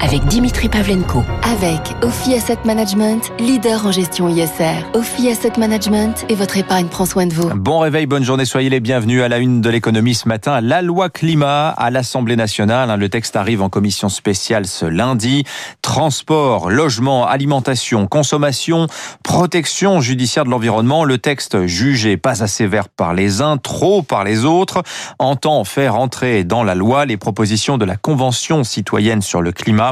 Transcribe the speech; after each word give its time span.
avec 0.00 0.24
Dimitri 0.26 0.68
Pavlenko. 0.68 1.24
Avec 1.42 1.80
Ophi 2.02 2.34
Asset 2.34 2.58
Management, 2.64 3.32
leader 3.38 3.86
en 3.86 3.92
gestion 3.92 4.28
ISR. 4.28 4.84
Ophi 4.94 5.28
Asset 5.28 5.52
Management 5.58 6.24
et 6.28 6.34
votre 6.34 6.56
épargne 6.56 6.86
prend 6.86 7.06
soin 7.06 7.26
de 7.26 7.34
vous. 7.34 7.48
Bon 7.54 7.80
réveil, 7.80 8.06
bonne 8.06 8.24
journée, 8.24 8.44
soyez 8.44 8.70
les 8.70 8.80
bienvenus 8.80 9.22
à 9.22 9.28
la 9.28 9.38
une 9.38 9.60
de 9.60 9.70
l'économie 9.70 10.14
ce 10.14 10.28
matin. 10.28 10.60
La 10.60 10.82
loi 10.82 11.08
climat 11.08 11.70
à 11.70 11.90
l'Assemblée 11.90 12.36
nationale. 12.36 12.98
Le 12.98 13.08
texte 13.08 13.36
arrive 13.36 13.62
en 13.62 13.68
commission 13.68 14.08
spéciale 14.08 14.66
ce 14.66 14.86
lundi. 14.86 15.44
Transport, 15.82 16.70
logement, 16.70 17.26
alimentation, 17.26 18.06
consommation, 18.06 18.86
protection 19.22 20.00
judiciaire 20.00 20.44
de 20.44 20.50
l'environnement. 20.50 21.04
Le 21.04 21.18
texte 21.18 21.66
jugé 21.66 22.16
pas 22.16 22.42
assez 22.42 22.66
vert 22.66 22.88
par 22.88 23.14
les 23.14 23.40
uns, 23.40 23.56
trop 23.56 24.02
par 24.02 24.24
les 24.24 24.44
autres, 24.44 24.82
entend 25.18 25.64
faire 25.64 25.96
entrer 25.96 26.44
dans 26.44 26.62
la 26.62 26.74
loi 26.74 27.04
les 27.04 27.16
propositions 27.16 27.78
de 27.78 27.84
la 27.84 27.96
Convention 27.96 28.64
citoyenne 28.64 29.22
sur 29.22 29.42
le 29.42 29.52
climat. 29.52 29.87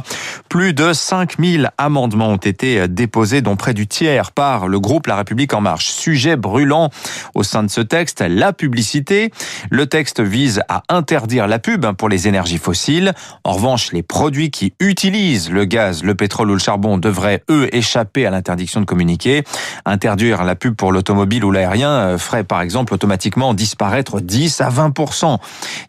Plus 0.49 0.75
de 0.75 0.93
5000 0.93 1.71
amendements 1.79 2.29
ont 2.29 2.37
été 2.37 2.89
déposés, 2.89 3.43
dont 3.43 3.57
près 3.57 3.75
du 3.75 3.87
tiers 3.87 4.33
par 4.33 4.69
le 4.69 4.81
groupe 4.81 5.07
La 5.07 5.17
République 5.17 5.55
En 5.55 5.61
Marche. 5.61 5.87
Sujet 5.87 6.37
brûlant 6.37 6.91
au 7.35 7.43
sein 7.43 7.63
de 7.63 7.71
ce 7.71 7.81
texte, 7.81 8.25
la 8.27 8.53
publicité. 8.53 9.31
Le 9.71 9.87
texte 9.87 10.21
vise 10.21 10.63
à 10.69 10.83
interdire 10.89 11.47
la 11.47 11.59
pub 11.59 11.87
pour 11.93 12.09
les 12.09 12.29
énergies 12.29 12.59
fossiles. 12.59 13.13
En 13.45 13.53
revanche, 13.53 13.93
les 13.93 14.03
produits 14.03 14.51
qui 14.51 14.75
utilisent 14.81 15.51
le 15.51 15.65
gaz, 15.65 16.03
le 16.03 16.15
pétrole 16.15 16.51
ou 16.51 16.55
le 16.55 16.59
charbon 16.59 16.99
devraient, 16.99 17.43
eux, 17.51 17.69
échapper 17.75 18.27
à 18.27 18.31
l'interdiction 18.31 18.81
de 18.81 18.87
communiquer. 18.87 19.45
Interdire 19.85 20.45
la 20.45 20.55
pub 20.55 20.75
pour 20.75 20.93
l'automobile 20.93 21.45
ou 21.45 21.51
l'aérien 21.51 22.19
ferait, 22.19 22.45
par 22.45 22.61
exemple, 22.61 22.95
automatiquement 22.95 23.55
disparaître 23.55 24.21
10 24.21 24.61
à 24.61 24.71
20% 24.71 25.39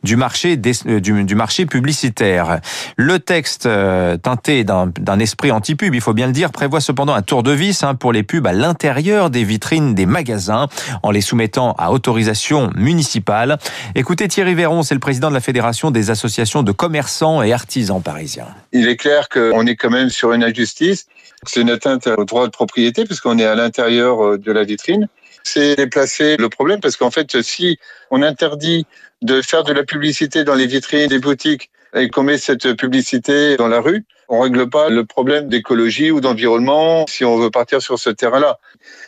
du 0.04 0.16
marché, 0.16 0.58
du, 0.58 1.24
du 1.24 1.36
marché 1.36 1.66
publicitaire. 1.66 2.60
Le 2.96 3.20
texte 3.20 3.68
euh, 3.98 4.18
teinté 4.18 4.64
d'un 4.64 5.20
esprit 5.20 5.52
anti-pub, 5.52 5.96
il 5.96 6.02
faut 6.02 6.14
bien 6.14 6.28
le 6.28 6.34
dire, 6.34 6.52
prévoit 6.52 6.82
cependant 6.82 7.14
un 7.14 7.22
tour 7.22 7.42
de 7.42 7.52
vis 7.52 7.84
hein, 7.84 7.96
pour 7.96 8.14
les 8.14 8.22
pubs 8.22 8.46
à 8.46 8.54
l'intérieur 8.54 9.30
des 9.30 9.44
vitrines 9.44 9.96
des 9.96 10.06
magasins, 10.06 10.68
en 11.02 11.12
les 11.12 11.22
soumettant 11.22 11.74
à 11.80 11.92
autorisation 11.92 12.70
municipale. 12.76 13.58
Écoutez 13.96 14.28
Thierry 14.28 14.54
Véron, 14.54 14.84
c'est 14.84 14.94
le 14.94 15.00
président 15.00 15.30
de 15.30 15.34
la 15.34 15.40
Fédération 15.40 15.90
des 15.90 16.12
associations 16.12 16.62
de 16.62 16.72
commerçants 16.72 17.42
et 17.42 17.54
artisans 17.54 18.02
parisiens. 18.02 18.48
Il 18.72 18.88
est 18.88 18.98
clair 18.98 19.30
qu'on 19.30 19.66
est 19.66 19.76
quand 19.76 19.90
même 19.90 20.10
sur 20.10 20.32
une 20.32 20.44
injustice. 20.44 21.08
C'est 21.46 21.62
une 21.62 21.72
atteinte 21.72 22.08
au 22.08 22.26
droit 22.26 22.46
de 22.46 22.52
propriété 22.52 23.06
puisqu'on 23.06 23.40
est 23.40 23.46
à 23.46 23.56
l'intérieur 23.56 24.24
euh, 24.24 24.38
de 24.38 24.52
la 24.52 24.64
vitrine. 24.64 25.08
C'est 25.44 25.76
déplacer 25.76 26.38
le 26.38 26.50
problème 26.50 26.82
parce 26.82 26.98
qu'en 26.98 27.10
fait, 27.12 27.42
si 27.42 27.80
on 28.12 28.22
interdit 28.22 28.86
de 29.22 29.42
faire 29.42 29.64
de 29.64 29.74
la 29.74 29.84
publicité 29.84 30.44
dans 30.44 30.56
les 30.56 30.68
vitrines 30.68 31.08
des 31.08 31.20
boutiques 31.20 31.72
et 31.98 32.10
qu'on 32.10 32.24
met 32.24 32.38
cette 32.38 32.74
publicité 32.74 33.58
dans 33.58 33.68
la 33.68 33.80
rue, 33.80 34.06
on 34.30 34.42
règle 34.42 34.70
pas 34.70 34.90
le 34.90 35.06
problème 35.06 35.48
d'écologie 35.48 36.12
ou 36.12 36.20
d'environnement 36.20 37.06
si 37.08 37.24
on 37.24 37.38
veut 37.38 37.50
partir 37.50 37.82
sur 37.82 37.98
ce 37.98 38.10
terrain-là. 38.10 38.60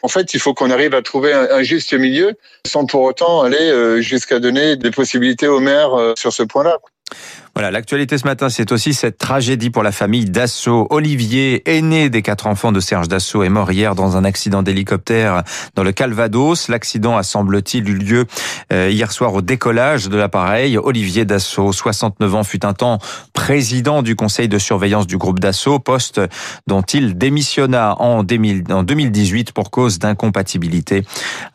En 0.02 0.08
fait, 0.08 0.34
il 0.34 0.40
faut 0.40 0.54
qu'on 0.54 0.72
arrive 0.72 0.94
à 0.94 1.02
trouver 1.02 1.34
un, 1.34 1.62
juste 1.62 1.94
milieu 1.94 2.34
sans 2.66 2.86
pour 2.86 3.02
autant 3.02 3.42
aller 3.42 3.58
euh, 3.58 4.02
jusqu'à 4.02 4.40
donner 4.40 4.76
des 4.76 4.92
possibilités 4.92 5.48
aux 5.48 5.60
maires 5.60 5.94
euh, 5.94 6.14
sur 6.18 6.32
ce 6.32 6.44
point-là. 6.44 6.78
Voilà, 7.56 7.72
l'actualité 7.72 8.18
ce 8.18 8.26
matin, 8.26 8.50
c'est 8.50 8.72
aussi 8.72 8.94
cette 8.94 9.18
tragédie 9.18 9.70
pour 9.70 9.84
la 9.84 9.92
famille 9.92 10.26
Dassault. 10.26 10.88
Olivier, 10.92 11.68
aîné 11.70 12.10
des 12.10 12.22
quatre 12.22 12.48
enfants 12.48 12.72
de 12.72 12.80
Serge 12.80 13.08
Dassault, 13.08 13.44
est 13.44 13.50
mort 13.50 13.72
hier 13.72 13.96
dans 13.96 14.16
un 14.16 14.24
accident 14.24 14.62
d'hélicoptère 14.62 15.44
dans 15.76 15.84
le 15.84 15.92
Calvados. 15.92 16.70
L'accident 16.70 17.18
a, 17.18 17.24
semble-t-il, 17.24 17.90
eu 17.90 17.96
lieu 17.96 18.26
euh, 18.72 18.90
hier 18.92 19.12
soir 19.12 19.34
au 19.34 19.42
décollage 19.42 20.08
de 20.10 20.16
l'appareil. 20.16 20.78
Olivier 20.78 21.26
Dassault, 21.26 21.74
69 21.74 22.36
ans, 22.36 22.44
fut 22.44 22.66
un 22.66 22.74
temps 22.74 23.00
président 23.34 24.04
du 24.04 24.16
conseil 24.16 24.48
de 24.48 24.60
surveillance 24.60 25.08
du 25.08 25.18
groupe 25.18 25.40
Dassault, 25.40 25.80
poste 25.80 26.22
dont 26.68 26.82
il 26.82 27.18
démissionna 27.18 27.96
en 28.00 28.24
2018 28.24 29.54
pour 29.54 29.72
cause 29.72 29.98
d'incompatibilité 29.98 31.04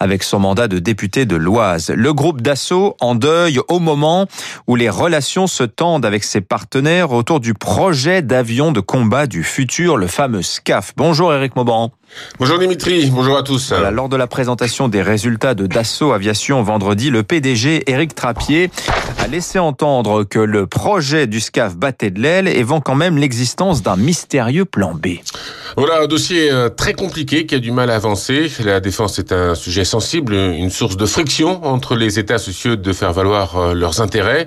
avec 0.00 0.22
son 0.22 0.40
mandat 0.40 0.68
de 0.68 0.80
député 0.80 1.24
de 1.24 1.36
l'Oise. 1.36 1.92
Le 1.94 2.12
groupe 2.12 2.42
Dassault 2.42 2.96
en 3.00 3.14
deuil 3.14 3.60
au 3.68 3.78
moment 3.78 4.26
où 4.66 4.76
les 4.76 4.90
relations 4.90 5.46
se 5.46 5.62
tendent 5.62 5.83
avec 5.84 6.24
ses 6.24 6.40
partenaires 6.40 7.12
autour 7.12 7.40
du 7.40 7.52
projet 7.52 8.22
d'avion 8.22 8.72
de 8.72 8.80
combat 8.80 9.26
du 9.26 9.44
futur, 9.44 9.98
le 9.98 10.06
fameux 10.06 10.40
SCAF. 10.40 10.94
Bonjour 10.96 11.34
Eric 11.34 11.56
Mauban. 11.56 11.92
Bonjour 12.38 12.58
Dimitri, 12.58 13.10
bonjour 13.10 13.36
à 13.36 13.42
tous. 13.42 13.70
lors 13.92 14.08
de 14.08 14.16
la 14.16 14.26
présentation 14.26 14.88
des 14.88 15.02
résultats 15.02 15.54
de 15.54 15.66
Dassault 15.66 16.12
Aviation 16.12 16.62
vendredi, 16.62 17.10
le 17.10 17.22
PDG 17.22 17.90
Éric 17.90 18.14
Trappier 18.14 18.70
a 19.18 19.26
laissé 19.26 19.58
entendre 19.58 20.24
que 20.24 20.38
le 20.38 20.66
projet 20.66 21.26
du 21.26 21.40
SCAF 21.40 21.76
battait 21.76 22.10
de 22.10 22.20
l'aile 22.20 22.48
et 22.48 22.62
vend 22.62 22.80
quand 22.80 22.94
même 22.94 23.18
l'existence 23.18 23.82
d'un 23.82 23.96
mystérieux 23.96 24.64
plan 24.64 24.94
B. 24.94 25.18
Voilà 25.76 26.02
un 26.02 26.06
dossier 26.06 26.52
euh, 26.52 26.68
très 26.68 26.92
compliqué 26.92 27.46
qui 27.46 27.56
a 27.56 27.58
du 27.58 27.72
mal 27.72 27.90
à 27.90 27.96
avancer. 27.96 28.48
La 28.64 28.78
défense 28.78 29.18
est 29.18 29.32
un 29.32 29.56
sujet 29.56 29.84
sensible, 29.84 30.32
une 30.32 30.70
source 30.70 30.96
de 30.96 31.04
friction 31.04 31.66
entre 31.66 31.96
les 31.96 32.20
États 32.20 32.38
soucieux 32.38 32.76
de 32.76 32.92
faire 32.92 33.12
valoir 33.12 33.56
euh, 33.56 33.74
leurs 33.74 34.00
intérêts. 34.00 34.46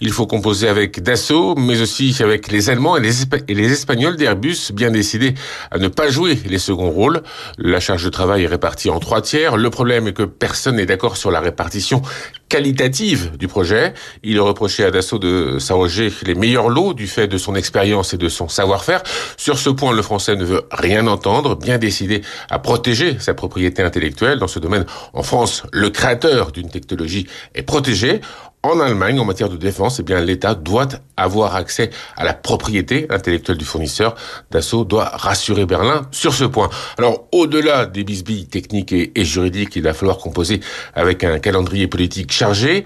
Il 0.00 0.12
faut 0.12 0.28
composer 0.28 0.68
avec 0.68 1.02
Dassault, 1.02 1.56
mais 1.56 1.80
aussi 1.80 2.14
avec 2.20 2.52
les 2.52 2.70
Allemands 2.70 2.96
et 2.96 3.00
les, 3.00 3.72
Espagnols 3.72 4.16
d'Airbus, 4.16 4.70
bien 4.72 4.92
décidés 4.92 5.34
à 5.72 5.78
ne 5.78 5.88
pas 5.88 6.10
jouer 6.10 6.38
les 6.46 6.60
seconds 6.60 6.90
rôles. 6.90 7.22
La 7.58 7.80
charge 7.80 8.04
de 8.04 8.10
travail 8.10 8.44
est 8.44 8.46
répartie 8.48 8.88
en 8.88 9.00
trois 9.00 9.20
tiers. 9.20 9.56
Le 9.56 9.70
problème 9.70 10.06
est 10.06 10.12
que 10.12 10.22
personne 10.22 10.76
n'est 10.76 10.86
d'accord 10.86 11.16
sur 11.16 11.32
la 11.32 11.40
répartition 11.40 12.02
qualitative 12.48 13.36
du 13.36 13.48
projet. 13.48 13.94
Il 14.22 14.36
est 14.36 14.40
reproché 14.40 14.84
à 14.84 14.92
Dassault 14.92 15.18
de 15.18 15.58
s'arroger 15.58 16.12
les 16.24 16.36
meilleurs 16.36 16.68
lots 16.68 16.94
du 16.94 17.08
fait 17.08 17.26
de 17.26 17.36
son 17.36 17.56
expérience 17.56 18.14
et 18.14 18.16
de 18.16 18.28
son 18.28 18.48
savoir-faire. 18.48 19.02
Sur 19.36 19.58
ce 19.58 19.70
point, 19.70 19.92
le 19.92 20.02
français 20.02 20.36
ne 20.36 20.44
veut 20.44 20.62
rien 20.70 21.06
entendre, 21.06 21.56
bien 21.56 21.78
décidé 21.78 22.22
à 22.50 22.58
protéger 22.58 23.18
sa 23.18 23.34
propriété 23.34 23.82
intellectuelle. 23.82 24.38
Dans 24.38 24.48
ce 24.48 24.58
domaine, 24.58 24.86
en 25.12 25.22
France, 25.22 25.62
le 25.72 25.90
créateur 25.90 26.52
d'une 26.52 26.70
technologie 26.70 27.26
est 27.54 27.62
protégé. 27.62 28.20
En 28.64 28.80
Allemagne, 28.80 29.20
en 29.20 29.24
matière 29.24 29.48
de 29.48 29.56
défense, 29.56 30.00
eh 30.00 30.02
bien, 30.02 30.20
l'État 30.20 30.56
doit 30.56 30.88
avoir 31.16 31.54
accès 31.54 31.90
à 32.16 32.24
la 32.24 32.34
propriété 32.34 33.06
intellectuelle 33.08 33.56
du 33.56 33.64
fournisseur. 33.64 34.16
Dassault 34.50 34.84
doit 34.84 35.04
rassurer 35.04 35.64
Berlin 35.64 36.08
sur 36.10 36.34
ce 36.34 36.42
point. 36.42 36.68
Alors, 36.98 37.28
au-delà 37.30 37.86
des 37.86 38.02
bisbilles 38.02 38.46
techniques 38.46 38.92
et, 38.92 39.24
juridiques, 39.24 39.76
il 39.76 39.82
va 39.82 39.94
falloir 39.94 40.18
composer 40.18 40.58
avec 40.94 41.22
un 41.22 41.38
calendrier 41.38 41.86
politique 41.86 42.32
chargé. 42.32 42.82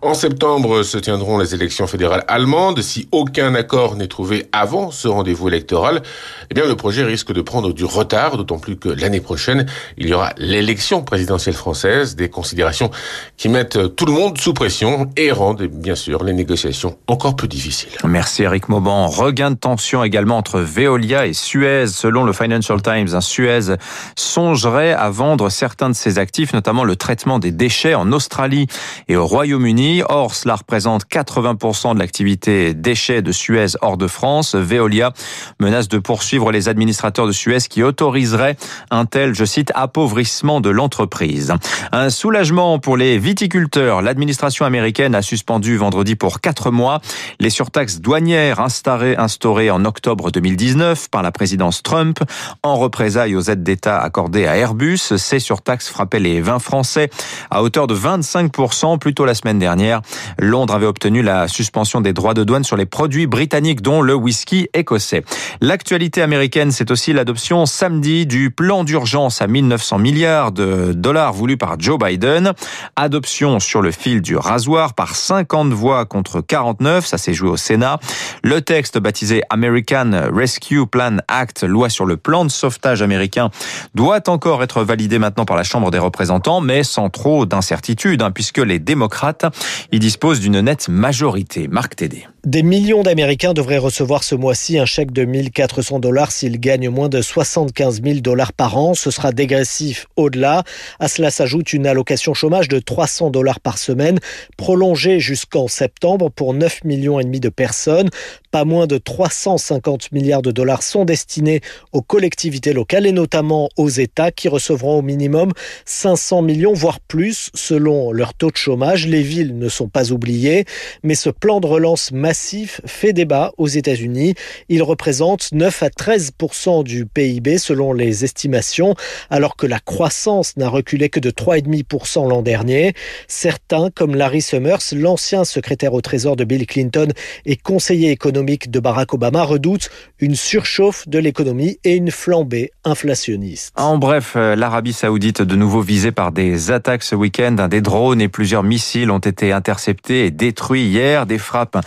En 0.00 0.14
septembre 0.14 0.84
se 0.84 0.96
tiendront 0.96 1.38
les 1.38 1.56
élections 1.56 1.88
fédérales 1.88 2.24
allemandes. 2.28 2.80
Si 2.80 3.08
aucun 3.10 3.56
accord 3.56 3.96
n'est 3.96 4.06
trouvé 4.06 4.46
avant 4.52 4.92
ce 4.92 5.08
rendez-vous 5.08 5.48
électoral, 5.48 6.02
eh 6.50 6.54
bien, 6.54 6.66
le 6.66 6.76
projet 6.76 7.02
risque 7.02 7.32
de 7.32 7.40
prendre 7.40 7.72
du 7.72 7.84
retard, 7.84 8.36
d'autant 8.36 8.60
plus 8.60 8.76
que 8.76 8.90
l'année 8.90 9.20
prochaine, 9.20 9.66
il 9.98 10.08
y 10.08 10.14
aura 10.14 10.32
l'élection 10.38 11.02
présidentielle 11.02 11.56
française, 11.56 12.14
des 12.14 12.28
considérations 12.28 12.92
qui 13.36 13.48
mettent 13.48 13.96
tout 13.96 14.06
le 14.06 14.12
monde 14.12 14.38
sous 14.38 14.54
pression 14.54 15.10
et 15.16 15.32
rendent 15.32 15.62
bien 15.62 15.94
sûr 15.94 16.24
les 16.24 16.32
négociations 16.32 16.96
encore 17.06 17.36
plus 17.36 17.48
difficiles. 17.48 17.90
Merci 18.04 18.42
Eric 18.42 18.68
Mauban. 18.68 19.06
Regain 19.06 19.50
de 19.50 19.56
tension 19.56 20.04
également 20.04 20.36
entre 20.36 20.60
Veolia 20.60 21.26
et 21.26 21.32
Suez. 21.32 21.86
Selon 21.86 22.24
le 22.24 22.32
Financial 22.32 22.80
Times, 22.80 23.20
Suez 23.20 23.76
songerait 24.16 24.92
à 24.92 25.10
vendre 25.10 25.48
certains 25.48 25.88
de 25.88 25.94
ses 25.94 26.18
actifs, 26.18 26.52
notamment 26.52 26.84
le 26.84 26.96
traitement 26.96 27.38
des 27.38 27.50
déchets 27.50 27.94
en 27.94 28.12
Australie 28.12 28.66
et 29.08 29.16
au 29.16 29.26
Royaume-Uni. 29.26 30.02
Or, 30.08 30.34
cela 30.34 30.56
représente 30.56 31.06
80% 31.06 31.94
de 31.94 31.98
l'activité 31.98 32.74
déchets 32.74 33.22
de 33.22 33.32
Suez 33.32 33.76
hors 33.80 33.96
de 33.96 34.06
France. 34.06 34.54
Veolia 34.54 35.12
menace 35.60 35.88
de 35.88 35.98
poursuivre 35.98 36.52
les 36.52 36.68
administrateurs 36.68 37.26
de 37.26 37.32
Suez 37.32 37.58
qui 37.68 37.82
autoriseraient 37.82 38.56
un 38.90 39.06
tel, 39.06 39.34
je 39.34 39.44
cite, 39.44 39.72
appauvrissement 39.74 40.60
de 40.60 40.70
l'entreprise. 40.70 41.54
Un 41.92 42.10
soulagement 42.10 42.78
pour 42.78 42.96
les 42.96 43.18
viticulteurs. 43.18 44.02
L'administration 44.02 44.64
américaine 44.64 45.05
a 45.14 45.22
suspendu 45.22 45.76
vendredi 45.76 46.16
pour 46.16 46.40
quatre 46.40 46.70
mois 46.70 47.00
les 47.40 47.50
surtaxes 47.50 48.00
douanières 48.00 48.60
instaurées, 48.60 49.16
instaurées 49.16 49.70
en 49.70 49.84
octobre 49.84 50.30
2019 50.30 51.08
par 51.10 51.22
la 51.22 51.32
présidence 51.32 51.82
Trump 51.82 52.18
en 52.62 52.76
représailles 52.76 53.36
aux 53.36 53.42
aides 53.42 53.62
d'État 53.62 53.98
accordées 54.00 54.46
à 54.46 54.56
Airbus. 54.56 54.98
Ces 55.16 55.38
surtaxes 55.38 55.88
frappaient 55.88 56.20
les 56.20 56.40
vins 56.40 56.58
français 56.58 57.10
à 57.50 57.62
hauteur 57.62 57.86
de 57.86 57.94
25% 57.94 58.98
plus 58.98 59.14
tôt 59.14 59.24
la 59.24 59.34
semaine 59.34 59.58
dernière. 59.58 60.00
Londres 60.38 60.74
avait 60.74 60.86
obtenu 60.86 61.22
la 61.22 61.48
suspension 61.48 62.00
des 62.00 62.12
droits 62.12 62.34
de 62.34 62.44
douane 62.44 62.64
sur 62.64 62.76
les 62.76 62.86
produits 62.86 63.26
britanniques 63.26 63.82
dont 63.82 64.02
le 64.02 64.14
whisky 64.14 64.68
écossais. 64.74 65.24
L'actualité 65.60 66.22
américaine, 66.22 66.70
c'est 66.70 66.90
aussi 66.90 67.12
l'adoption 67.12 67.66
samedi 67.66 68.26
du 68.26 68.50
plan 68.50 68.84
d'urgence 68.84 69.42
à 69.42 69.46
1900 69.46 69.98
milliards 69.98 70.52
de 70.52 70.92
dollars 70.92 71.32
voulu 71.32 71.56
par 71.56 71.78
Joe 71.78 71.98
Biden. 71.98 72.52
Adoption 72.96 73.60
sur 73.60 73.82
le 73.82 73.90
fil 73.90 74.22
du 74.22 74.36
rasoir 74.36 74.94
par 74.96 75.14
50 75.14 75.72
voix 75.72 76.04
contre 76.06 76.40
49. 76.40 77.06
Ça 77.06 77.18
s'est 77.18 77.34
joué 77.34 77.50
au 77.50 77.56
Sénat. 77.56 78.00
Le 78.42 78.60
texte 78.62 78.98
baptisé 78.98 79.42
American 79.50 80.10
Rescue 80.32 80.86
Plan 80.86 81.18
Act, 81.28 81.62
loi 81.62 81.88
sur 81.88 82.06
le 82.06 82.16
plan 82.16 82.44
de 82.44 82.50
sauvetage 82.50 83.02
américain, 83.02 83.50
doit 83.94 84.28
encore 84.28 84.62
être 84.62 84.82
validé 84.82 85.18
maintenant 85.18 85.44
par 85.44 85.56
la 85.56 85.62
Chambre 85.62 85.90
des 85.90 85.98
représentants, 85.98 86.60
mais 86.60 86.82
sans 86.82 87.10
trop 87.10 87.46
d'incertitude, 87.46 88.22
hein, 88.22 88.30
puisque 88.30 88.58
les 88.58 88.78
démocrates 88.78 89.44
y 89.92 89.98
disposent 89.98 90.40
d'une 90.40 90.60
nette 90.60 90.88
majorité. 90.88 91.68
Marc 91.68 91.96
Tédé. 91.96 92.26
Des 92.46 92.62
millions 92.62 93.02
d'Américains 93.02 93.54
devraient 93.54 93.76
recevoir 93.76 94.22
ce 94.22 94.36
mois-ci 94.36 94.78
un 94.78 94.84
chèque 94.84 95.10
de 95.10 95.24
1400 95.24 95.98
dollars 95.98 96.30
s'ils 96.30 96.60
gagnent 96.60 96.90
moins 96.90 97.08
de 97.08 97.20
75 97.20 98.00
000 98.04 98.20
dollars 98.20 98.52
par 98.52 98.78
an. 98.78 98.94
Ce 98.94 99.10
sera 99.10 99.32
dégressif 99.32 100.06
au-delà. 100.14 100.62
À 101.00 101.08
cela 101.08 101.32
s'ajoute 101.32 101.72
une 101.72 101.88
allocation 101.88 102.34
chômage 102.34 102.68
de 102.68 102.78
300 102.78 103.30
dollars 103.30 103.58
par 103.58 103.78
semaine, 103.78 104.20
prolongée 104.56 105.18
jusqu'en 105.18 105.66
septembre 105.66 106.30
pour 106.30 106.54
9 106.54 106.84
millions 106.84 107.18
et 107.18 107.24
demi 107.24 107.40
de 107.40 107.48
personnes. 107.48 108.10
Pas 108.56 108.64
moins 108.64 108.86
de 108.86 108.96
350 108.96 110.12
milliards 110.12 110.40
de 110.40 110.50
dollars 110.50 110.82
sont 110.82 111.04
destinés 111.04 111.60
aux 111.92 112.00
collectivités 112.00 112.72
locales 112.72 113.04
et 113.04 113.12
notamment 113.12 113.68
aux 113.76 113.90
États 113.90 114.30
qui 114.30 114.48
recevront 114.48 115.00
au 115.00 115.02
minimum 115.02 115.52
500 115.84 116.40
millions, 116.40 116.72
voire 116.72 117.00
plus, 117.00 117.50
selon 117.52 118.12
leur 118.12 118.32
taux 118.32 118.50
de 118.50 118.56
chômage. 118.56 119.08
Les 119.08 119.20
villes 119.20 119.58
ne 119.58 119.68
sont 119.68 119.88
pas 119.88 120.10
oubliées, 120.10 120.64
mais 121.02 121.14
ce 121.14 121.28
plan 121.28 121.60
de 121.60 121.66
relance 121.66 122.12
massif 122.12 122.80
fait 122.86 123.12
débat 123.12 123.52
aux 123.58 123.66
États-Unis. 123.66 124.32
Il 124.70 124.82
représente 124.82 125.52
9 125.52 125.82
à 125.82 125.88
13% 125.88 126.82
du 126.82 127.04
PIB 127.04 127.58
selon 127.58 127.92
les 127.92 128.24
estimations, 128.24 128.94
alors 129.28 129.56
que 129.56 129.66
la 129.66 129.80
croissance 129.80 130.56
n'a 130.56 130.70
reculé 130.70 131.10
que 131.10 131.20
de 131.20 131.30
3,5% 131.30 132.26
l'an 132.26 132.40
dernier. 132.40 132.94
Certains, 133.28 133.90
comme 133.90 134.14
Larry 134.14 134.40
Summers, 134.40 134.78
l'ancien 134.92 135.44
secrétaire 135.44 135.92
au 135.92 136.00
Trésor 136.00 136.36
de 136.36 136.44
Bill 136.44 136.66
Clinton 136.66 137.08
et 137.44 137.56
conseiller 137.56 138.12
économique 138.12 138.45
de 138.46 138.80
Barack 138.80 139.12
Obama, 139.12 139.42
redoutent 139.42 139.90
une 140.20 140.36
surchauffe 140.36 141.08
de 141.08 141.18
l'économie 141.18 141.78
et 141.84 141.94
une 141.96 142.10
flambée 142.10 142.70
inflationniste. 142.84 143.72
En 143.76 143.98
bref, 143.98 144.34
euh, 144.36 144.54
l'Arabie 144.54 144.92
saoudite 144.92 145.42
de 145.42 145.56
nouveau 145.56 145.80
visée 145.80 146.12
par 146.12 146.32
des 146.32 146.70
attaques 146.70 147.02
ce 147.02 147.14
week-end. 147.14 147.66
Des 147.68 147.80
drones 147.80 148.20
et 148.20 148.28
plusieurs 148.28 148.62
missiles 148.62 149.10
ont 149.10 149.18
été 149.18 149.52
interceptés 149.52 150.26
et 150.26 150.30
détruits 150.30 150.84
hier. 150.84 151.26
Des 151.26 151.38
frappes 151.38 151.78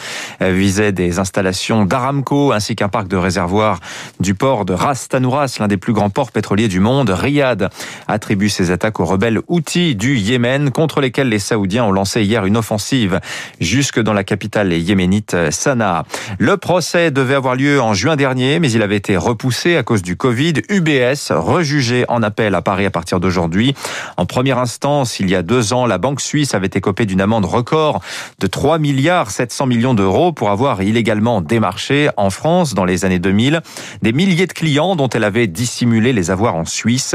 visait 0.42 0.92
des 0.92 1.20
installations 1.20 1.86
d'Aramco 1.86 2.52
ainsi 2.52 2.76
qu'un 2.76 2.90
parc 2.90 3.08
de 3.08 3.18
réservoirs 3.18 3.80
du 4.20 4.36
port 4.36 4.66
de 4.66 4.74
Ras 4.74 5.08
Tanouras, 5.10 5.58
l'un 5.60 5.68
des 5.68 5.78
plus 5.78 5.94
grands 5.94 6.10
ports 6.10 6.32
pétroliers 6.32 6.68
du 6.68 6.80
monde. 6.80 7.10
Riyad 7.10 7.70
attribue 8.08 8.50
ses 8.50 8.72
attaques 8.72 9.00
aux 9.00 9.06
rebelles 9.06 9.40
outils 9.48 9.96
du 9.96 10.18
Yémen 10.18 10.72
contre 10.72 11.02
lesquels 11.02 11.30
les 11.30 11.40
Saoudiens 11.40 11.86
ont 11.86 11.92
lancé 11.92 12.24
hier 12.24 12.46
une 12.46 12.58
offensive 12.58 13.20
jusque 13.60 14.00
dans 14.00 14.14
la 14.14 14.24
capitale 14.24 14.74
yéménite 14.74 15.36
Sanaa. 15.52 16.04
Le 16.50 16.58
procès 16.58 17.12
devait 17.12 17.36
avoir 17.36 17.54
lieu 17.54 17.80
en 17.80 17.94
juin 17.94 18.16
dernier, 18.16 18.60
mais 18.60 18.72
il 18.72 18.82
avait 18.82 18.96
été 18.96 19.16
repoussé 19.18 19.76
à 19.78 19.84
cause 19.84 20.02
du 20.02 20.18
Covid. 20.18 20.54
UBS, 20.68 21.30
rejugé 21.30 22.06
en 22.08 22.24
appel 22.24 22.56
à 22.56 22.64
Paris 22.64 22.88
à 22.88 22.90
partir 22.90 23.20
d'aujourd'hui. 23.20 23.76
En 24.18 24.26
première 24.26 24.58
instance, 24.58 25.20
il 25.20 25.30
y 25.30 25.36
a 25.36 25.44
deux 25.44 25.74
ans, 25.74 25.86
la 25.86 26.00
banque 26.00 26.22
suisse 26.22 26.56
avait 26.56 26.72
écopé 26.74 27.06
d'une 27.06 27.22
amende 27.22 27.46
record 27.46 28.02
de 28.40 28.48
3 28.48 28.80
milliards 28.80 29.30
700 29.30 29.68
millions 29.68 29.94
d'euros 29.94 30.32
pour 30.34 30.50
avoir 30.50 30.82
illégalement 30.82 31.42
démarché 31.42 32.10
en 32.18 32.32
France 32.32 32.74
dans 32.74 32.86
les 32.86 33.06
années 33.06 33.20
2000 33.20 33.62
des 34.02 34.12
milliers 34.12 34.48
de 34.48 34.54
clients 34.54 34.96
dont 34.96 35.10
elle 35.10 35.26
avait 35.26 35.46
dissimulé 35.46 36.14
les 36.14 36.32
avoirs 36.32 36.56
en 36.56 36.66
Suisse. 36.66 37.14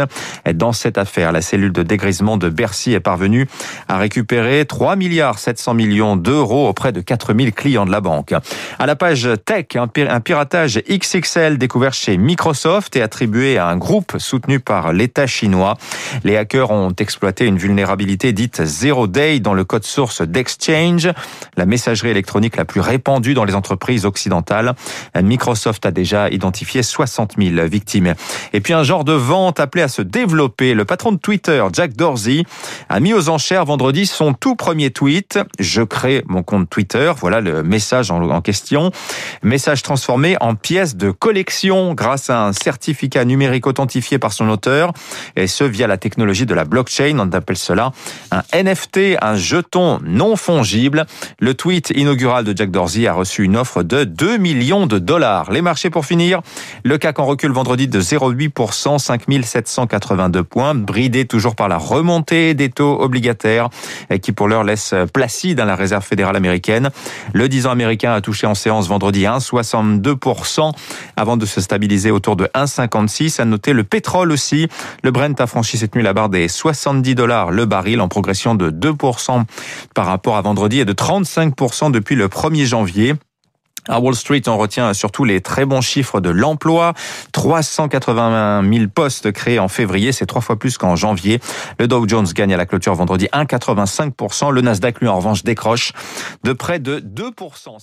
Dans 0.55 0.73
cette 0.73 0.97
affaire, 0.97 1.33
la 1.33 1.43
cellule 1.43 1.73
de 1.73 1.83
dégrisement 1.83 2.37
de 2.37 2.51
Bercy 2.51 2.93
est 2.93 3.01
parvenue 3.01 3.49
à 3.89 3.99
récupérer 3.99 4.65
3 4.65 4.95
milliards 4.95 5.41
700 5.41 5.75
millions 5.75 6.15
d'euros 6.15 6.69
auprès 6.69 6.93
de 6.93 7.01
4000 7.01 7.53
clients 7.53 7.85
de 7.85 7.91
la 7.91 8.01
banque. 8.01 8.33
À 8.79 8.87
la 8.87 8.95
page 8.95 9.14
tech, 9.45 9.67
un 9.77 10.21
piratage 10.21 10.81
XXL 10.89 11.59
découvert 11.59 11.95
chez 11.95 12.17
Microsoft 12.17 12.97
et 12.97 13.03
attribué 13.03 13.59
à 13.59 13.69
un 13.69 13.77
groupe 13.77 14.17
soutenu 14.19 14.61
par 14.61 14.93
l'État 14.93 15.27
chinois. 15.27 15.77
Les 16.25 16.37
hackers 16.37 16.71
ont 16.71 16.93
exploité 16.99 17.47
une 17.47 17.57
vulnérabilité 17.57 18.33
dite 18.33 18.65
Zero 18.65 19.07
Day 19.07 19.41
dans 19.41 19.55
le 19.55 19.65
code 19.65 19.85
source 19.85 20.23
d'Exchange, 20.23 21.09
la 21.57 21.67
messagerie 21.67 22.11
électronique 22.11 22.57
la 22.57 22.65
plus 22.65 22.81
répandue 22.81 23.35
dans 23.35 23.45
les 23.45 23.55
entreprises 23.55 24.05
occidentales. 24.05 24.75
Microsoft 25.21 25.87
a 25.87 25.91
déjà 25.91 26.29
identifié 26.31 26.83
60 26.83 27.35
000 27.39 27.67
victimes. 27.67 28.15
Et 28.53 28.61
puis 28.61 28.73
un 28.73 28.83
genre 28.83 29.05
de 29.05 29.13
vente 29.13 29.61
appelé 29.61 29.83
à 29.83 29.89
se 29.89 30.03
développer. 30.03 30.75
Le 30.75 30.85
patron 30.85 31.13
de 31.13 31.19
Twitter, 31.19 31.65
Jack 31.73 31.95
Dorsey, 31.95 32.43
a 32.89 33.01
mis 33.01 33.15
aux 33.15 33.29
enchères 33.29 33.65
vendredi 33.65 34.07
son 34.07 34.35
tout 34.35 34.57
premier 34.57 34.91
tweet. 34.91 35.39
Je 35.59 35.83
crée 35.83 36.25
mon 36.27 36.43
compte 36.43 36.69
Twitter. 36.69 37.13
Voilà 37.17 37.41
le 37.41 37.63
message 37.63 38.11
en 38.11 38.41
question. 38.41 38.91
Message 39.45 39.83
transformé 39.83 40.37
en 40.41 40.55
pièce 40.55 40.97
de 40.97 41.11
collection 41.11 41.93
grâce 41.93 42.31
à 42.31 42.47
un 42.47 42.53
certificat 42.55 43.27
numérique 43.27 43.67
authentifié 43.67 44.19
par 44.19 44.33
son 44.33 44.49
auteur. 44.49 44.93
Et 45.37 45.47
ce, 45.47 45.65
via 45.65 45.87
la 45.87 45.99
technologie 45.99 46.47
de 46.47 46.55
la 46.55 46.65
blockchain. 46.65 47.19
On 47.19 47.31
appelle 47.33 47.59
cela 47.59 47.93
un 48.31 48.43
NFT, 48.55 49.19
un 49.21 49.37
jeton 49.37 50.01
non 50.03 50.37
fongible. 50.37 51.05
Le 51.39 51.53
tweet 51.55 51.93
inaugural 51.95 52.45
de 52.45 52.57
Jack 52.57 52.71
Dorsey 52.71 53.07
a 53.07 53.13
reçu 53.13 53.45
une 53.45 53.57
offre 53.57 53.83
de 53.83 54.05
2 54.05 54.39
millions 54.39 54.87
de 54.87 54.99
dollars. 54.99 55.53
Les 55.53 55.61
marchés 55.61 55.91
pour 55.91 56.07
finir. 56.07 56.41
Le 56.83 56.97
CAC 56.97 57.19
en 57.19 57.27
recul 57.27 57.53
vendredi 57.53 57.87
de 57.87 58.01
0,8%, 58.01 58.99
5782 58.99 60.43
points, 60.43 60.75
bridé 60.75 61.27
toujours 61.27 61.55
par 61.55 61.69
la 61.69 61.77
remontée 61.77 62.55
des 62.55 62.71
taux 62.71 63.01
obligataires 63.01 63.69
qui 64.23 64.33
pour 64.33 64.49
l'heure 64.49 64.65
laisse 64.65 64.95
placide 65.13 65.59
dans 65.59 65.65
la 65.67 65.77
réserve 65.77 66.05
fédérale 66.05 66.37
américaine. 66.37 66.91
Le 67.35 67.49
10 67.49 67.67
ans 67.67 67.71
américain 67.71 68.15
a 68.15 68.21
touché 68.21 68.47
en 68.47 68.55
séance 68.55 68.89
vendredi 68.89 68.94
1,62% 68.99 70.73
avant 71.17 71.37
de 71.37 71.47
se 71.47 71.61
stabiliser 71.61 72.11
autour 72.11 72.37
de 72.37 72.47
1,56. 72.55 73.41
À 73.41 73.45
noter 73.45 73.73
le 73.73 73.85
pétrole 73.85 74.33
aussi. 74.33 74.69
Le 75.03 75.11
Brent 75.11 75.41
a 75.41 75.47
franchi 75.47 75.79
cette 75.79 75.95
nuit 75.95 76.03
la 76.03 76.13
barre 76.13 76.29
des 76.29 76.49
70 76.49 77.15
dollars 77.15 77.51
le 77.51 77.67
baril 77.67 78.01
en 78.01 78.09
progression 78.09 78.55
de 78.55 78.71
2% 78.71 79.45
par 79.95 80.07
rapport 80.07 80.37
à 80.37 80.43
vendredi 80.43 80.81
et 80.81 80.85
de 80.85 80.93
35% 80.93 81.91
depuis 81.91 82.15
le 82.15 82.29
1er 82.29 82.65
janvier. 82.65 83.15
À 83.87 84.01
Wall 84.01 84.15
Street, 84.15 84.41
on 84.47 84.57
retient 84.57 84.95
surtout 84.95 85.25
les 85.25 85.43
très 85.43 85.67
bons 85.67 85.83
chiffres 85.83 86.21
de 86.21 86.31
l'emploi. 86.31 86.95
380 87.33 88.63
000 88.73 88.87
postes 88.89 89.31
créés 89.31 89.59
en 89.59 89.69
février, 89.69 90.11
c'est 90.13 90.25
trois 90.25 90.41
fois 90.41 90.59
plus 90.59 90.79
qu'en 90.79 90.97
janvier. 90.97 91.39
Le 91.79 91.87
Dow 91.87 92.09
Jones 92.09 92.27
gagne 92.35 92.55
à 92.55 92.57
la 92.57 92.65
clôture 92.65 92.95
vendredi 92.95 93.27
1,85%. 93.35 94.51
Le 94.53 94.63
Nasdaq, 94.63 95.01
lui, 95.01 95.09
en 95.09 95.17
revanche, 95.17 95.45
décroche 95.45 95.93
de 96.45 96.55
près 96.55 96.79
de 96.79 96.99
2%. 96.99 97.79